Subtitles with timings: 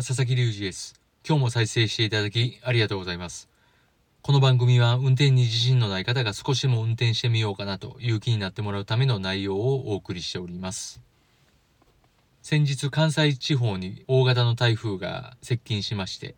[0.00, 0.94] は、佐々木隆二です。
[1.28, 3.50] 今日も再生していただきありがとうございます。
[4.22, 11.02] この番組は運転に自信のない方が少しでも運転してみようかなという気になってもらうための内容をお送りしております。
[12.40, 16.34] 先日関西地方に大型の台風が接近しまして、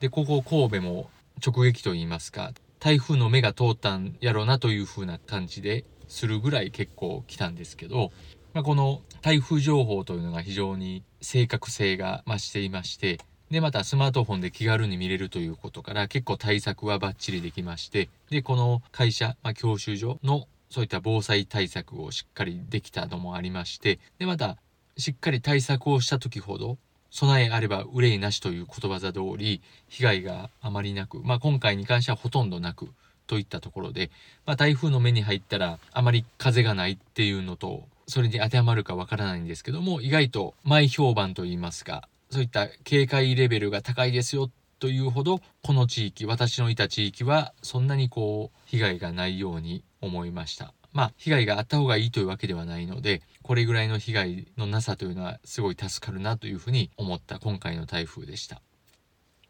[0.00, 1.10] で、ここ神戸も
[1.46, 8.10] 直撃と言いますか、台風の目が通ったんやろうなという風な感じでするぐらい結構来たんですけど、
[8.56, 13.18] まあ、この台風情報というのが非常に正確性が増していまして、
[13.50, 24.56] で、またスマートフォンで気軽に見れるということから結構対策はバッチリできまして、で、この会社、まあ、教習所のそういった防災対策をしっかりできたのもありまして、で、また
[24.96, 26.78] しっかり対策をした時ほど
[27.10, 32.88] 備えあれば憂いなしという言葉座通り被害があまりなく、まあ、今回に関してはほとんどなく
[33.26, 34.10] といったところで、
[34.46, 50.74] まあ、台風の目に入ったらあまり風がないっていうのとそれに当てはまるかわからないんですけども意外と前評判といいますかそういった警戒レベルが高いですよというほどこの地域私のいた地域はそんなにこう被害がないように思いました。
[50.92, 58.60] まあ被害があった方がいいというわけではないのでこれぐらいの被害のなさというのはすごい助かるなというふうに思った今回の台風でした。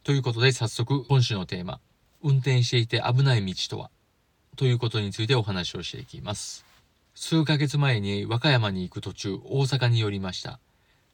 [0.05, 1.81] ということで早速今週のテーマ
[2.23, 3.91] 運転していて危ない道とは？
[4.57, 6.66] ということについてお話をしていきます。
[7.19, 10.61] 数ヶ月前に和歌山に行く途中大阪に寄りました。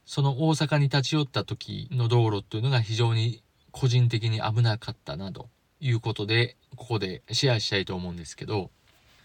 [0.04, 3.40] その大阪に立ち寄った時の道路というのが非常に
[3.70, 8.72] 個人的に危なかったなということでここでシェアしたいと思うんですけど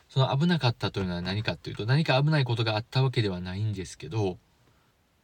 [0.08, 4.38] その危なかったというのは何かというと何か危ないことがあったわけではないんですけど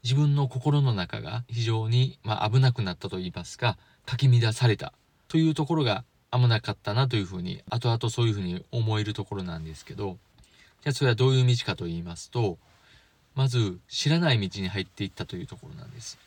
[0.02, 3.78] 自分の心の中が非常に、まあ、危なくなったと言いますか
[4.08, 4.92] かき乱された
[5.28, 10.18] というところが危なかったなというふうに後々そういうふうに思えるところなんですけど
[10.84, 12.58] じゃあそれはどういう道かと言いますと
[13.36, 16.20] まず知らない道に入っていったというところなんです。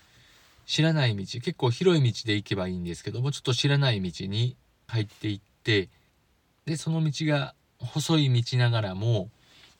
[0.64, 4.56] 知らない道結構広い道で行けばいいんですけどもちょっと知らない道に
[4.88, 5.88] 入っていって
[6.64, 9.28] でその道が細い道ながらも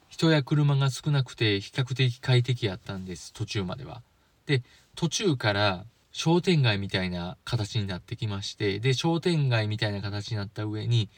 [0.08, 4.02] 人や車が少なくて比較的快適やったんです途中までは。
[4.44, 4.62] で
[4.94, 11.08] 途中から商店街みたいな形になってきましてで商店街みたいな形になった上に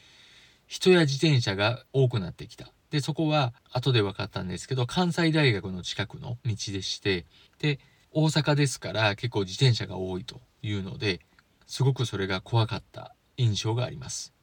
[0.65, 2.71] 人や自転車が多くなってきた。
[2.89, 7.25] でそこは後で分かったんですけど関西大学の近くの道でして
[7.59, 7.79] で
[8.11, 11.19] 大阪ですから結構自転車が多いというので
[11.67, 14.33] すごくそれが怖かった印象があります。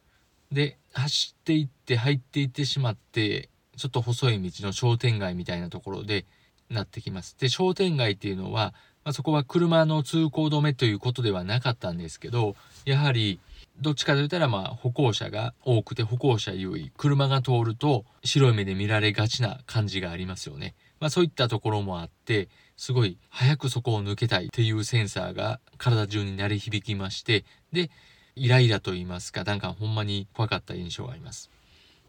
[0.53, 6.25] で走っていって入っていってしまってちょっと細い道の商店街みたいなところで
[6.71, 7.37] なってきます。
[7.39, 8.75] で商店街っていうのは、
[9.05, 13.41] まあ、そこは車の通行止めということではなかったんですけどやはり
[13.81, 20.75] どっちかといったらまあ歩行者が多くて歩行者優位車が通ると白い目で見られがちな感じがありますよね。
[20.99, 27.91] まあ、そういったところもあってすごい早くそこを抜けたいっていうセンサーが体中に鳴り響きましてで
[28.35, 31.51] イライラと言いますかなんかほんまに怖かった印象があります。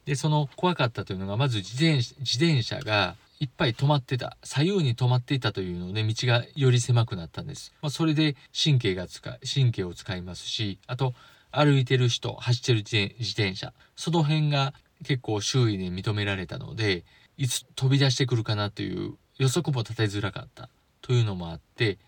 [0.06, 7.74] でその怖かったというのがまず自転自転車がいっぱい止まってた左右に止まっていたというので道がより狭くなったんです。
[7.82, 11.14] まあ、それで神経が使神経を使いますしあと
[11.52, 17.04] 歩いてる人走ってる自転車その辺が結構周囲で認められたので
[17.38, 20.70] いつ飛び出してくるかなという予測も立てづらかった。
[21.02, 22.00] というのもあって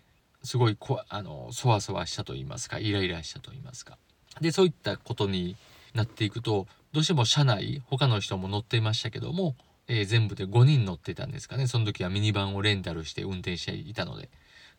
[0.42, 3.96] すごいこあのそわそわしたと言いますかイライラしたと言いますか。
[4.40, 5.56] でそういったことに
[5.94, 9.54] なっていくとどうしても車内他の人も乗っていましたけども、
[9.88, 11.66] えー全部で5人乗ってたんですかね。
[11.66, 14.28] その時はミニバンをレンタルして運転していたので。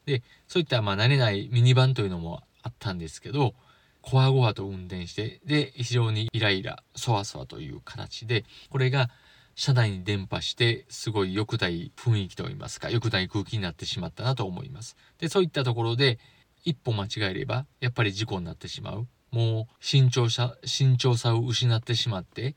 [0.06, 3.54] でそういったまあ慣れないミニバンというのもあったんですけど
[4.02, 9.10] こわごわと運転してで非常にイライラそわそわという形でこれが
[9.56, 14.96] 車内に伝播してすごい良くない雰囲気といいますか良くない空気になってしまったなと思います。
[15.20, 16.20] でそういったところで
[16.64, 19.08] 一歩間違えればやっぱり事故になってしまう。
[19.32, 22.56] もう慎重さ慎重さを失ってしまって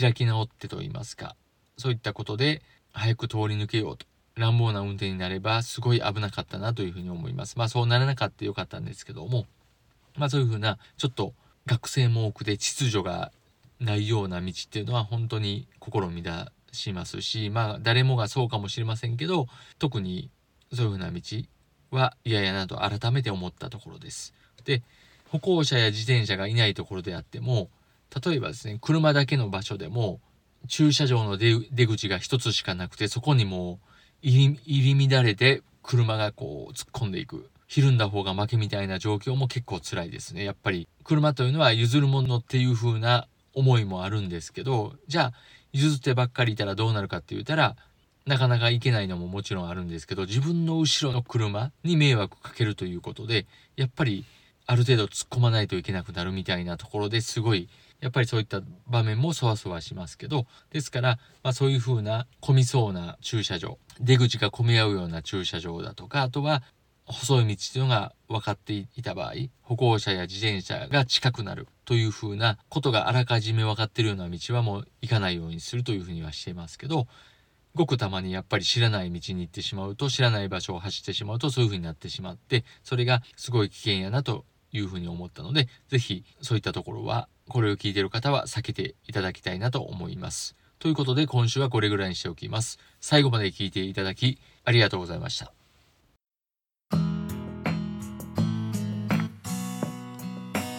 [0.00, 1.36] 開き直ってと言いますか
[1.78, 2.62] そういったことで
[2.92, 4.06] 早く通り抜けようと。
[4.34, 7.58] 乱暴な運転になればすごい危なかったなというふうに思います。
[7.58, 9.46] まあそうならなかったよかったんですけども
[10.16, 11.34] まあそういうふうなちょっと
[11.66, 13.32] 学生も多くて秩序が
[13.80, 19.46] ないような道っていうのは本当に心乱しますしまあ誰もがそうかもしれませんけど
[19.78, 20.30] 特に
[20.72, 21.20] そういうふうな道
[21.90, 24.34] は嫌やなと改めて思ったところです。
[24.64, 24.82] で
[25.28, 27.70] 歩行者や自転車がいないところであっても
[28.24, 30.20] 例えばですね車だけの場所でも
[30.68, 33.80] 駐車場の出口が一つしかなくてそこにも
[34.22, 37.48] 入り乱れて車がこう突っ込んでいく。
[37.66, 40.44] ひるんだ方が負けみたいな状況も結構辛いですね。
[40.44, 45.32] やっぱり車というのは譲るものっていう風な思いもあるんですけどじゃあ
[45.72, 47.76] 譲ってばっかりいたらどうなるかって言ったら
[48.26, 53.46] なかなか行けないのももちろんあるんですけど自分の後ろの車に迷惑かけるということで
[53.76, 54.24] やっぱり
[54.66, 57.68] ある程度突っ込まないといけなくなるみたいなところですごい
[58.02, 66.62] やっぱりそういった場面もそわそわしますけどですから、まあ、そういうふうな混みそうな駐車場出口が混み合うような駐車場だとかあとは
[67.06, 69.32] 細い道というのが分かっていた場合
[69.62, 77.06] 歩行者や自転車が近くなるというふうなことがあらかじめ分かってるような道はもう行かないようにするというふうにはしていますけど
[77.74, 90.56] ごくたまにやっぱり知らない道に行ってしまうと知らない場所を走ってしまうとそういうふうになってしまってそれがすごい危険やなというふうに思ったので是非そういったところはこれを聞いている方は避けていただきたいなと思います。
[90.78, 92.78] ということで今週はこれぐらいにしておきます。
[93.00, 95.52] 最後まで聞いていただきありがとうございました。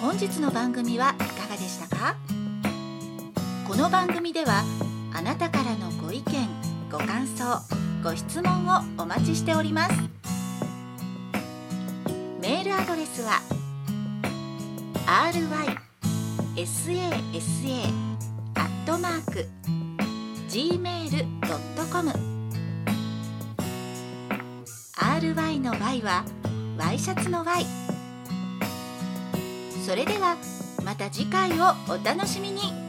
[0.02, 2.16] 本日の番組はいかがでしたか？
[3.68, 4.64] この番組では
[5.14, 6.48] あなたからのご意見
[6.92, 7.60] ご感想
[8.04, 9.94] ご質問をお待ちしております
[12.42, 13.40] メールアドレスは
[16.56, 17.34] sasa.gmail.com
[25.36, 26.24] ry の y は
[26.78, 27.66] y シャツの y
[29.86, 30.38] それでは
[30.84, 32.83] また次回をお楽しみに